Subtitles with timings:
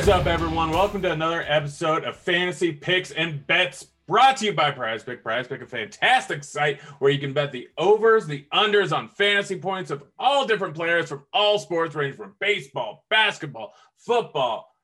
[0.00, 0.70] is up, everyone?
[0.70, 5.22] Welcome to another episode of Fantasy Picks and Bets brought to you by Prize Pick.
[5.22, 9.58] Prize Pick, a fantastic site where you can bet the overs, the unders on fantasy
[9.58, 14.74] points of all different players from all sports, ranging from baseball, basketball, football,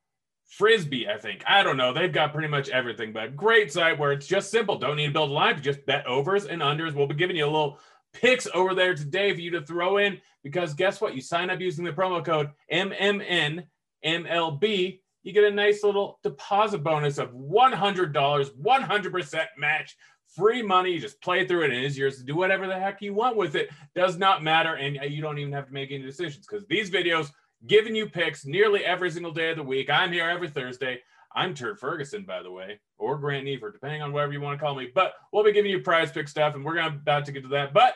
[0.44, 1.42] frisbee, I think.
[1.48, 1.94] I don't know.
[1.94, 4.76] They've got pretty much everything, but great site where it's just simple.
[4.76, 6.92] Don't need to build a line, just bet overs and unders.
[6.92, 7.78] We'll be giving you a little
[8.12, 11.14] picks over there today for you to throw in because guess what?
[11.14, 13.64] You sign up using the promo code MMN
[14.04, 19.96] MLB, you get a nice little deposit bonus of $100, 100% match,
[20.28, 20.92] free money.
[20.92, 23.12] You just play through it and it is yours to do whatever the heck you
[23.12, 23.68] want with it.
[23.96, 24.74] Does not matter.
[24.74, 27.32] And you don't even have to make any decisions because these videos
[27.66, 29.90] giving you picks nearly every single day of the week.
[29.90, 31.00] I'm here every Thursday.
[31.34, 34.64] I'm Turd Ferguson, by the way, or Grant Nefer, depending on whatever you want to
[34.64, 34.92] call me.
[34.94, 37.74] But we'll be giving you prize pick stuff, and we're about to get to that.
[37.74, 37.94] But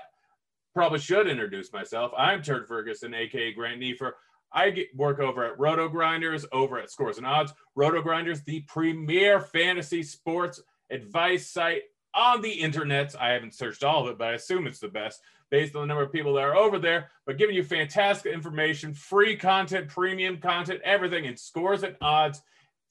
[0.75, 2.11] probably should introduce myself.
[2.19, 4.17] I'm Turd Ferguson, aka Grant Nefer.
[4.53, 7.53] I get work over at Roto Grinders, over at Scores and Odds.
[7.75, 11.83] Roto Grinders, the premier fantasy sports advice site
[12.15, 13.15] on the internet.
[13.21, 15.87] I haven't searched all of it, but I assume it's the best based on the
[15.87, 17.11] number of people that are over there.
[17.27, 22.43] But giving you fantastic information, free content, premium content, everything in Scores and Odds.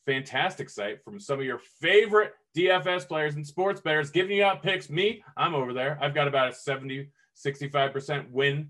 [0.06, 4.64] Fantastic site from some of your favorite DFS players and sports bettors giving you out
[4.64, 4.90] picks.
[4.90, 6.00] Me, I'm over there.
[6.02, 8.70] I've got about a 70, 65% win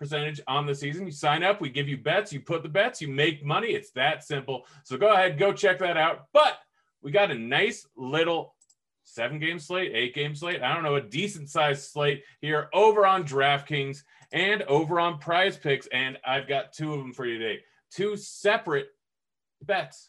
[0.00, 1.04] percentage on the season.
[1.04, 3.68] You sign up, we give you bets, you put the bets, you make money.
[3.68, 4.66] It's that simple.
[4.82, 6.26] So go ahead, go check that out.
[6.32, 6.58] But
[7.02, 8.54] we got a nice little
[9.04, 10.62] seven game slate, eight game slate.
[10.62, 15.58] I don't know, a decent sized slate here over on DraftKings and over on prize
[15.58, 15.86] picks.
[15.88, 17.60] And I've got two of them for you today.
[17.92, 18.88] Two separate
[19.62, 20.08] bets,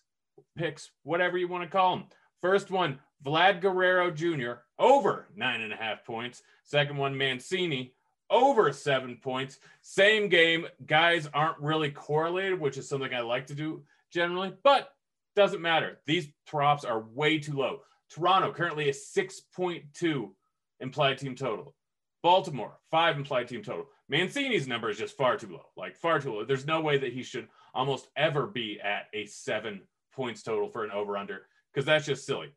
[0.58, 2.06] picks, whatever you want to call them.
[2.40, 4.64] First one, Vlad Guerrero Jr.
[4.80, 6.42] over nine and a half points.
[6.64, 7.94] Second one, Mancini
[8.32, 9.60] over seven points.
[9.82, 10.66] Same game.
[10.86, 14.90] Guys aren't really correlated, which is something I like to do generally, but
[15.36, 16.00] doesn't matter.
[16.08, 17.82] These props are way too low.
[18.10, 20.32] Toronto currently a 6.2
[20.80, 21.76] implied team total.
[22.24, 23.88] Baltimore, five implied team total.
[24.10, 26.46] Mancini's number is just far too low, like far too low.
[26.46, 29.82] There's no way that he should almost ever be at a seven
[30.14, 32.54] points total for an over under because that's just silly.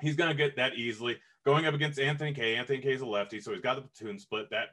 [0.00, 1.18] He's going to get that easily.
[1.44, 2.56] Going up against Anthony Kay.
[2.56, 4.50] Anthony Kay is a lefty, so he's got the platoon split.
[4.50, 4.68] That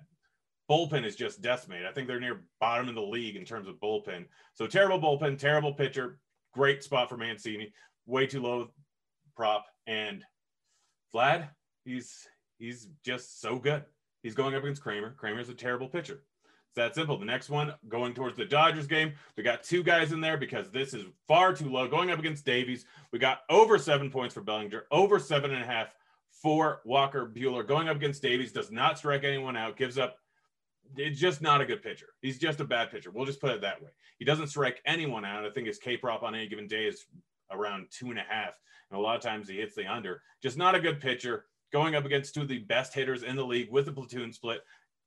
[0.70, 1.88] bullpen is just decimated.
[1.88, 4.26] I think they're near bottom of the league in terms of bullpen.
[4.54, 6.20] So terrible bullpen, terrible pitcher,
[6.54, 7.74] great spot for Mancini.
[8.06, 8.70] Way too low
[9.36, 9.66] prop.
[9.88, 10.24] And
[11.14, 11.50] Vlad,
[11.86, 12.28] he's
[12.58, 13.84] he's just so good.
[14.24, 15.16] He's going up against Kremer.
[15.16, 16.24] Kremer's a terrible pitcher.
[16.72, 17.18] It's that simple.
[17.18, 20.72] The next one, going towards the Dodgers game, we got two guys in there because
[20.72, 21.88] this is far too low.
[21.88, 25.66] Going up against Davies, we got over seven points for Bellinger, over seven and a
[25.66, 25.94] half
[26.42, 27.68] for Walker Buehler.
[27.68, 30.16] Going up against Davies does not strike anyone out, gives up
[30.98, 32.08] it's just not a good pitcher.
[32.22, 33.12] He's just a bad pitcher.
[33.12, 33.90] We'll just put it that way.
[34.20, 35.46] He doesn't strike anyone out.
[35.46, 37.06] I think his K prop on any given day is
[37.52, 38.54] around two and a half.
[38.90, 40.22] And a lot of times he hits the under.
[40.42, 41.46] Just not a good pitcher.
[41.72, 44.62] Going up against two of the best hitters in the league with a platoon split.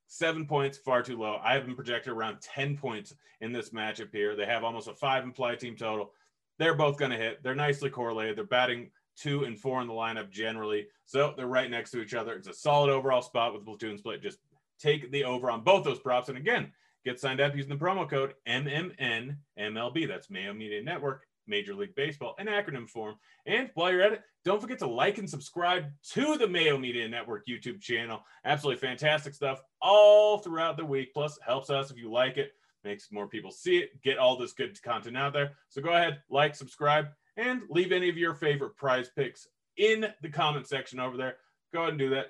[0.06, 1.38] Seven points, far too low.
[1.42, 4.36] I have been projected around 10 points in this matchup here.
[4.36, 6.12] They have almost a five implied team total.
[6.58, 7.42] They're both going to hit.
[7.42, 8.36] They're nicely correlated.
[8.36, 10.86] They're batting two and four in the lineup generally.
[11.06, 12.34] So they're right next to each other.
[12.34, 14.22] It's a solid overall spot with the platoon split.
[14.22, 14.38] Just
[14.84, 16.28] take the over on both those props.
[16.28, 16.72] And again,
[17.04, 20.08] get signed up using the promo code MMNMLB.
[20.08, 23.16] That's Mayo Media Network, Major League Baseball, an acronym form.
[23.46, 27.08] And while you're at it, don't forget to like and subscribe to the Mayo Media
[27.08, 28.20] Network YouTube channel.
[28.44, 31.14] Absolutely fantastic stuff all throughout the week.
[31.14, 32.52] Plus, helps us if you like it,
[32.84, 35.52] makes more people see it, get all this good content out there.
[35.70, 37.06] So go ahead, like, subscribe,
[37.36, 41.36] and leave any of your favorite prize picks in the comment section over there.
[41.72, 42.28] Go ahead and do that.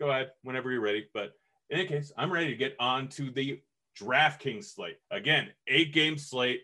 [0.00, 1.06] Go ahead whenever you're ready.
[1.14, 1.32] But
[1.72, 3.60] in any case, I'm ready to get on to the
[3.98, 4.98] DraftKings slate.
[5.10, 6.60] Again, eight game slate,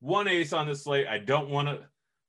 [0.00, 1.06] one ace on the slate.
[1.06, 1.86] I don't want to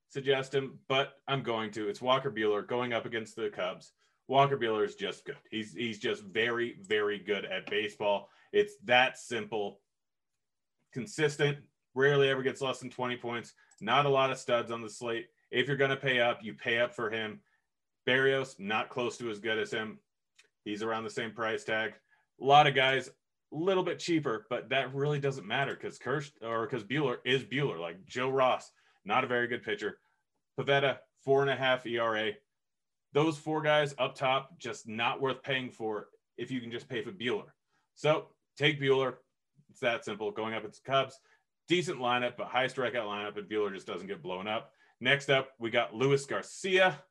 [0.10, 1.90] suggest him, but I'm going to.
[1.90, 3.92] It's Walker Buehler going up against the Cubs.
[4.28, 5.38] Walker Buehler is just good.
[5.50, 8.30] He's he's just very very good at baseball.
[8.54, 9.80] It's that simple.
[10.94, 11.58] Consistent,
[11.96, 13.54] rarely ever gets less than 20 points.
[13.82, 15.26] Not a lot of studs on the slate.
[15.52, 17.42] If you're going to pay up, you pay up for him.
[18.08, 20.00] Berrios, not close to as good as him.
[20.66, 21.94] He's around the same price tag.
[22.42, 23.10] A lot of guys
[23.54, 27.44] a little bit cheaper, but that really doesn't matter because Kirsch or because Buehler is
[27.44, 27.80] Buehler.
[27.80, 28.72] Like Joe Ross,
[29.06, 30.00] not a very good pitcher.
[30.60, 32.32] Pivetta, four and a half ERA.
[33.14, 37.02] Those four guys up top, just not worth paying for if you can just pay
[37.02, 37.48] for Buehler.
[37.96, 38.28] So
[38.58, 39.16] take Buehler.
[39.70, 40.32] It's that simple.
[40.32, 41.20] Going up, it's Cubs.
[41.68, 44.72] Decent lineup, but high strikeout lineup, and Buehler just doesn't get blown up.
[45.00, 47.02] Next up, we got Luis Garcia.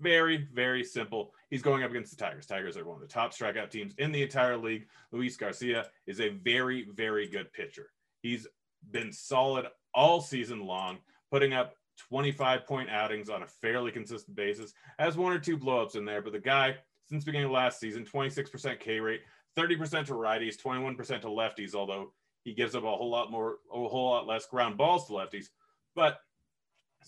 [0.00, 1.32] Very, very simple.
[1.50, 2.46] He's going up against the Tigers.
[2.46, 4.86] Tigers are one of the top strikeout teams in the entire league.
[5.10, 7.90] Luis Garcia is a very, very good pitcher.
[8.22, 8.46] He's
[8.90, 10.98] been solid all season long,
[11.30, 11.74] putting up
[12.10, 14.72] 25 point outings on a fairly consistent basis.
[14.98, 16.76] Has one or two blowups in there, but the guy
[17.08, 19.22] since beginning of last season, 26% K rate,
[19.56, 22.12] 30% to righties, 21% to lefties, although
[22.44, 25.46] he gives up a whole lot more, a whole lot less ground balls to lefties.
[25.94, 26.18] But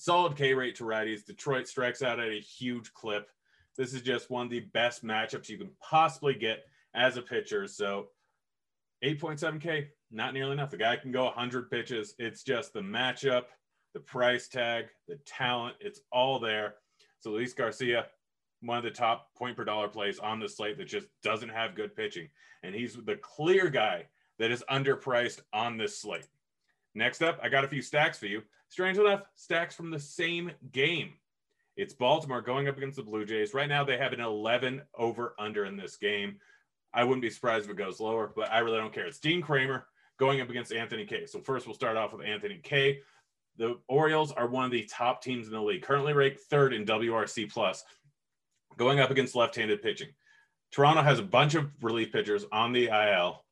[0.00, 1.24] solid K rate to righties.
[1.24, 3.28] Detroit strikes out at a huge clip.
[3.76, 6.64] This is just one of the best matchups you can possibly get
[6.94, 7.66] as a pitcher.
[7.66, 8.08] So
[9.04, 10.70] 8.7K, not nearly enough.
[10.70, 12.14] The guy can go 100 pitches.
[12.18, 13.44] It's just the matchup,
[13.92, 15.76] the price tag, the talent.
[15.80, 16.76] It's all there.
[17.18, 18.06] So Luis Garcia,
[18.62, 21.74] one of the top point per dollar plays on the slate that just doesn't have
[21.74, 22.28] good pitching.
[22.62, 24.06] And he's the clear guy
[24.38, 26.26] that is underpriced on this slate.
[26.94, 28.42] Next up, I got a few stacks for you.
[28.68, 31.14] Strange enough, stacks from the same game.
[31.76, 33.54] It's Baltimore going up against the Blue Jays.
[33.54, 36.36] Right now, they have an 11 over under in this game.
[36.92, 39.06] I wouldn't be surprised if it goes lower, but I really don't care.
[39.06, 39.86] It's Dean Kremer
[40.18, 41.26] going up against Anthony Kay.
[41.26, 43.00] So, first, we'll start off with Anthony Kay.
[43.56, 46.84] The Orioles are one of the top teams in the league, currently ranked third in
[46.84, 47.84] WRC plus,
[48.76, 50.08] going up against left-handed pitching.
[50.72, 53.44] Toronto has a bunch of relief pitchers on the IL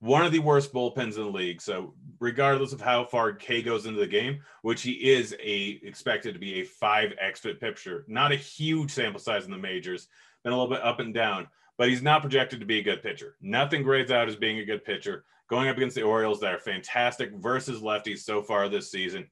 [0.00, 1.60] one of the worst bullpens in the league.
[1.60, 6.34] So regardless of how far K goes into the game, which he is a expected
[6.34, 10.08] to be a five xFIP pitcher, not a huge sample size in the majors,
[10.44, 13.02] been a little bit up and down, but he's not projected to be a good
[13.02, 13.36] pitcher.
[13.40, 15.24] Nothing grades out as being a good pitcher.
[15.48, 19.28] Going up against the Orioles that are fantastic versus lefties so far this season,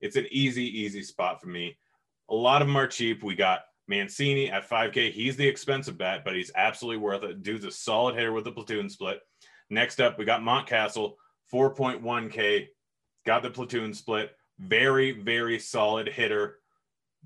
[0.00, 1.78] it's an easy, easy spot for me.
[2.28, 3.22] A lot of them are cheap.
[3.22, 5.12] We got Mancini at 5K.
[5.12, 7.42] He's the expensive bet, but he's absolutely worth it.
[7.42, 9.20] Dude's a solid hitter with the platoon split.
[9.70, 11.14] Next up, we got Mountcastle,
[11.52, 12.68] 4.1K,
[13.26, 14.32] got the platoon split.
[14.58, 16.58] Very, very solid hitter.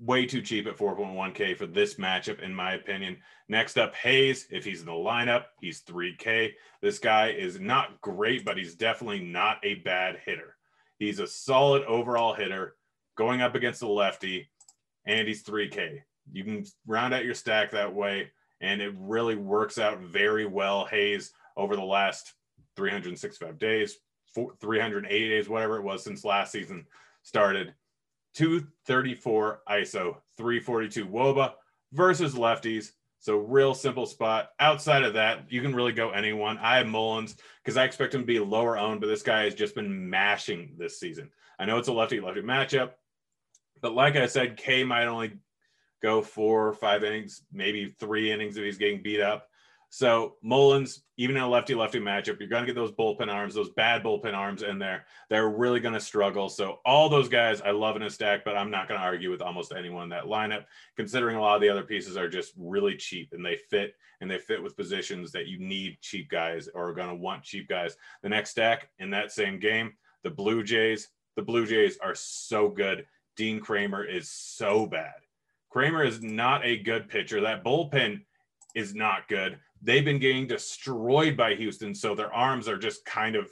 [0.01, 3.19] Way too cheap at 4.1K for this matchup, in my opinion.
[3.49, 4.47] Next up, Hayes.
[4.51, 6.53] If he's in the lineup, he's 3K.
[6.81, 10.57] This guy is not great, but he's definitely not a bad hitter.
[10.99, 12.77] He's a solid overall hitter
[13.17, 14.51] going up against the lefty,
[15.05, 16.03] and he's 3K.
[16.33, 18.31] You can round out your stack that way,
[18.61, 20.85] and it really works out very well.
[20.87, 22.33] Hayes over the last
[22.77, 23.99] 365 days,
[24.35, 26.87] 380 days, whatever it was since last season
[27.23, 27.75] started.
[28.35, 31.53] 234 ISO, 342 WOBA
[31.93, 32.93] versus lefties.
[33.19, 34.51] So real simple spot.
[34.61, 36.57] Outside of that, you can really go anyone.
[36.59, 39.55] I have Mullins because I expect him to be lower owned, but this guy has
[39.55, 41.31] just been mashing this season.
[41.59, 42.93] I know it's a lefty lefty matchup,
[43.81, 45.33] but like I said, K might only
[46.01, 49.49] go four or five innings, maybe three innings if he's getting beat up.
[49.91, 53.55] So Mullins, even in a lefty lefty matchup, you're going to get those bullpen arms,
[53.55, 55.07] those bad bullpen arms in there.
[55.31, 56.49] They're really going to struggle.
[56.51, 59.31] So all those guys I love in a stack, but I'm not going to argue
[59.31, 60.65] with almost anyone in that lineup,
[60.97, 64.31] considering a lot of the other pieces are just really cheap and they fit and
[64.31, 67.69] they fit with positions that you need cheap guys or are going to want cheap
[67.69, 67.97] guys.
[68.23, 71.09] The next stack in that same game, the Blue Jays.
[71.37, 73.07] The Blue Jays are so good.
[73.37, 75.15] Dean Kremer is so bad.
[75.71, 77.41] Kremer is not a good pitcher.
[77.41, 78.23] That bullpen
[78.75, 81.95] is not good they've been getting destroyed by Houston.
[81.95, 83.49] So their arms are just kind of,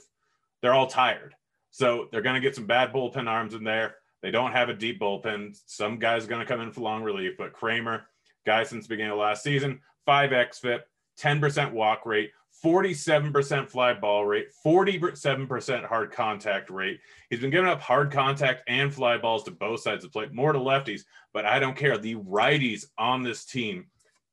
[0.61, 1.35] they're all tired.
[1.71, 3.95] So they're going to get some bad bullpen arms in there.
[4.21, 5.57] They don't have a deep bullpen.
[5.65, 8.07] Some guys are going to come in for long relief, but Kremer,
[8.45, 10.81] guy since the beginning of last season, 5 xFIP,
[11.19, 12.31] 10% walk rate,
[12.63, 16.99] 47% fly ball rate, 47% hard contact rate.
[17.29, 20.33] He's been giving up hard contact and fly balls to both sides of the plate,
[20.33, 21.01] more to lefties,
[21.33, 21.97] but I don't care.
[21.97, 23.87] The righties on this team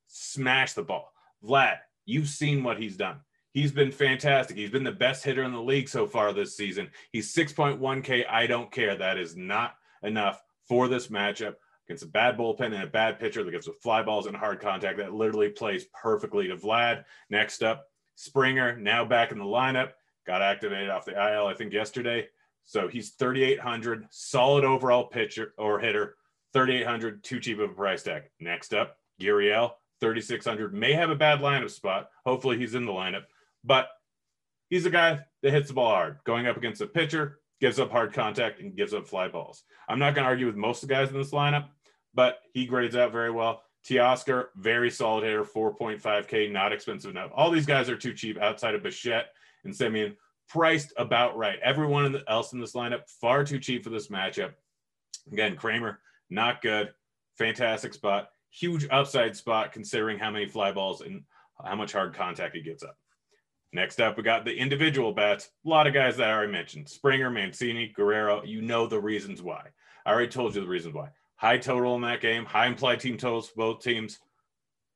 [0.08, 1.12] smash the ball.
[1.44, 3.20] Vlad, you've seen what he's done.
[3.52, 4.56] He's been fantastic.
[4.56, 6.90] He's been the best hitter in the league so far this season.
[7.12, 8.24] He's 6.1K.
[8.28, 8.96] I don't care.
[8.96, 11.54] That is not enough for this matchup
[11.86, 14.60] against a bad bullpen and a bad pitcher that gives with fly balls and hard
[14.60, 14.98] contact.
[14.98, 17.04] That literally plays perfectly to Vlad.
[17.30, 19.90] Next up, Springer, now back in the lineup.
[20.26, 22.28] Got activated off the IL, I think, yesterday.
[22.64, 26.16] So he's 3,800, solid overall pitcher or hitter.
[26.54, 28.22] 3,800, too cheap of a price tag.
[28.40, 30.74] Next up, Gurriel, 3,600.
[30.74, 32.08] May have a bad lineup spot.
[32.24, 33.24] Hopefully he's in the lineup,
[33.62, 33.88] but
[34.70, 36.18] he's a guy that hits the ball hard.
[36.24, 39.62] Going up against a pitcher, gives up hard contact, and gives up fly balls.
[39.88, 41.68] I'm not going to argue with most of the guys in this lineup,
[42.12, 43.62] but he grades out very well.
[43.88, 47.30] Teoscar, very solid hitter, 4.5K, not expensive enough.
[47.34, 49.26] All these guys are too cheap outside of Bichette
[49.64, 50.16] and Semien,
[50.48, 51.58] priced about right.
[51.62, 54.52] Everyone else in this lineup, far too cheap for this matchup.
[55.30, 56.92] Again, Kremer, not good.
[57.36, 61.24] Fantastic spot huge upside spot considering how many fly balls and
[61.62, 62.96] how much hard contact he gets up.
[63.72, 65.50] Next up, we got the individual bets.
[65.66, 68.44] A lot of guys that I already mentioned Springer, Mancini, Guerrero.
[68.44, 69.66] You know the reasons why.
[70.06, 71.08] I already told you the reasons why.
[71.36, 74.20] High total in that game, high implied team totals, both teams,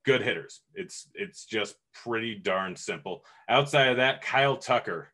[0.04, 0.60] good hitters.
[0.74, 1.74] It's it's just
[2.04, 3.24] pretty darn simple.
[3.48, 5.08] Outside of that, Kyle Tucker,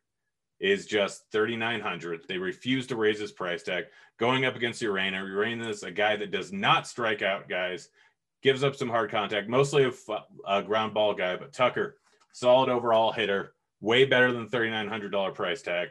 [0.59, 2.25] is just 3,900.
[2.27, 3.85] They refuse to raise his price tag.
[4.17, 4.81] Going up against.
[4.81, 7.89] Urena is a guy that does not strike out guys,
[8.45, 9.91] gives up some hard contact, mostly
[10.47, 11.97] a, ground ball guy, but Tucker,
[12.31, 15.89] solid overall hitter, way better than $3,900 price tag.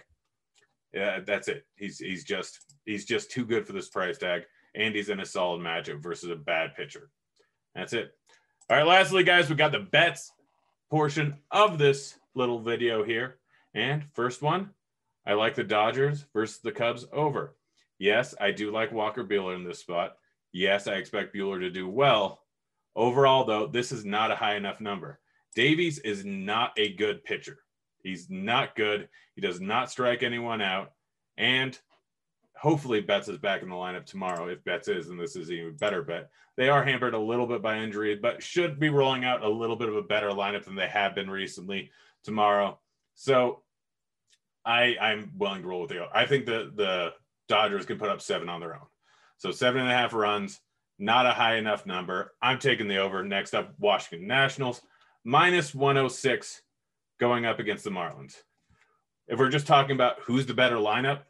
[0.93, 1.67] Yeah, that's it.
[1.75, 4.43] He's he's just he's just too good for this price tag,
[4.77, 7.11] and he's in a solid matchup versus a bad pitcher.
[7.75, 8.13] That's it.
[8.71, 10.31] All right, lastly, guys, we got the bets
[10.91, 13.39] portion of this little video here.
[13.75, 14.71] And first one,
[15.27, 17.57] I like the Dodgers versus the Cubs over.
[17.99, 20.19] Yes, I do like Walker Buehler in this spot.
[20.53, 22.44] Yes, I expect Buehler to do well.
[22.97, 25.19] Overall, though, this is not a high enough number.
[25.55, 27.59] Davies is not a good pitcher.
[28.03, 29.09] He's not good.
[29.35, 30.93] He does not strike anyone out.
[31.37, 31.79] And
[32.57, 34.49] hopefully Betts is back in the lineup tomorrow.
[34.49, 36.31] If Betts is, and this is even better bet.
[36.57, 39.77] They are hampered a little bit by injury, but should be rolling out a little
[39.77, 41.91] bit of a better lineup than they have been recently
[42.23, 42.79] tomorrow.
[43.15, 43.63] So
[44.65, 46.07] I I'm willing to roll with the.
[46.15, 47.13] I think the the
[47.49, 48.87] Dodgers can put up seven on their own.
[49.37, 50.61] So seven and a half runs,
[50.99, 52.33] not a high enough number.
[52.41, 53.23] I'm taking the over.
[53.25, 54.81] Next up, Washington Nationals
[55.25, 56.63] minus 106
[57.19, 58.37] going up against the Marlins.
[59.27, 61.23] If we're just talking about who's the better lineup,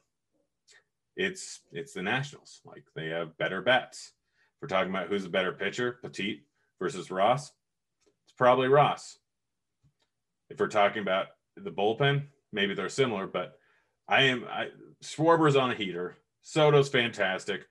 [1.17, 2.61] it's it's the Nationals.
[2.65, 4.13] Like they have better bats.
[4.57, 6.43] If we're talking about who's the better pitcher, Petit
[6.81, 7.53] versus Ross,
[8.27, 9.19] it's probably Ross.
[10.51, 13.59] If we're talking about the bullpen, maybe they're similar, but
[14.09, 14.69] I am I
[15.03, 16.17] Schwarber's on a heater.
[16.43, 17.67] Soto's fantastic.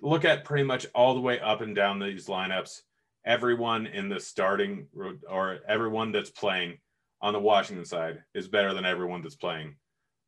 [0.00, 2.82] Look at pretty much all the way up and down these lineups.
[3.24, 4.86] Everyone in the starting
[5.28, 6.78] or everyone that's playing
[7.20, 9.74] on the Washington side is better than everyone that's playing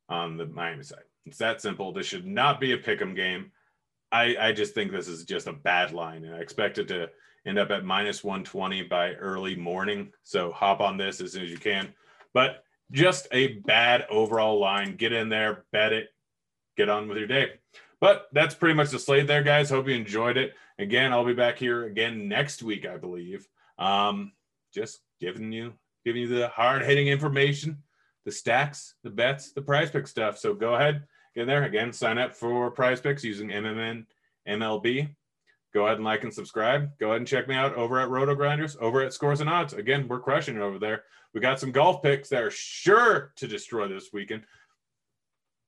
[0.09, 1.05] on the Miami side.
[1.27, 1.93] It's that simple.
[1.93, 3.53] This should not be a pick 'em game.
[4.11, 7.11] I, I just think this is just a bad line, and I expect it to
[7.47, 10.13] end up at minus 120 by early morning.
[10.23, 11.93] So hop on this as soon as you can.
[12.33, 14.97] But just a bad overall line.
[14.97, 16.09] Get in there, bet it,
[16.77, 17.53] get on with your day.
[18.01, 19.71] But that's pretty much the slate there, guys.
[19.71, 20.55] Hope you enjoyed it.
[20.79, 23.49] Again, I'll be back here again next week, I believe.
[23.79, 24.33] Um,
[24.73, 25.75] just giving you
[26.05, 27.83] giving you the hard hitting information,
[28.25, 30.39] the stacks, the bets, the prize pick stuff.
[30.39, 31.65] So go ahead, get there.
[31.65, 34.07] Again, sign up for prize picks using MMN
[34.47, 35.15] MLB.
[35.75, 36.97] Go ahead and like and subscribe.
[36.99, 39.75] Go ahead and check me out over at Roto Grinders, over at Scores and Odds.
[39.75, 41.05] Again, we're crushing it over there.
[41.35, 44.45] We got some golf picks that are sure to destroy this weekend.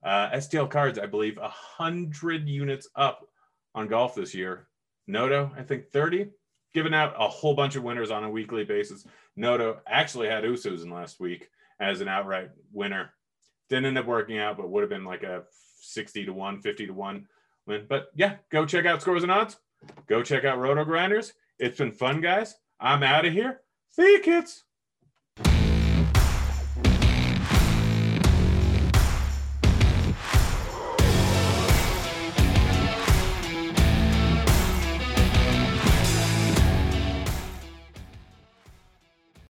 [0.03, 3.27] Uh, STL cards, I believe, 100 units up
[3.75, 4.67] on golf this year.
[5.07, 6.29] Noto, I think 30,
[6.73, 9.05] giving out a whole bunch of winners on a weekly basis.
[9.35, 13.11] Noto actually had Usos in last week as an outright winner.
[13.69, 15.43] Didn't end up working out, but would have been like a
[15.81, 17.27] 60 to 1, 50 to 1
[17.67, 17.85] win.
[17.87, 19.57] But yeah, go check out Scores and Odds.
[20.07, 21.33] Go check out Roto Grinders.
[21.59, 22.55] It's been fun, guys.
[22.79, 23.61] I'm out of here.
[23.91, 24.63] See you, kids.